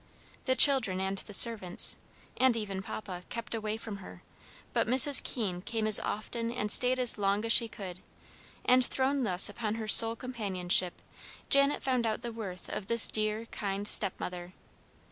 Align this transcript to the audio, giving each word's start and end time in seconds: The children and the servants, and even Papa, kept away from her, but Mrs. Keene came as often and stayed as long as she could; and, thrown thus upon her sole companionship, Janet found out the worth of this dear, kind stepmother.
The 0.45 0.55
children 0.55 0.99
and 0.99 1.19
the 1.19 1.33
servants, 1.35 1.95
and 2.35 2.57
even 2.57 2.81
Papa, 2.81 3.21
kept 3.29 3.53
away 3.53 3.77
from 3.77 3.97
her, 3.97 4.23
but 4.73 4.87
Mrs. 4.87 5.21
Keene 5.21 5.61
came 5.61 5.85
as 5.85 5.99
often 5.99 6.51
and 6.51 6.71
stayed 6.71 6.99
as 6.99 7.19
long 7.19 7.45
as 7.45 7.53
she 7.53 7.67
could; 7.67 7.99
and, 8.65 8.83
thrown 8.83 9.21
thus 9.25 9.47
upon 9.47 9.75
her 9.75 9.87
sole 9.87 10.15
companionship, 10.15 11.03
Janet 11.51 11.83
found 11.83 12.07
out 12.07 12.23
the 12.23 12.33
worth 12.33 12.67
of 12.67 12.87
this 12.87 13.09
dear, 13.09 13.45
kind 13.51 13.87
stepmother. 13.87 14.53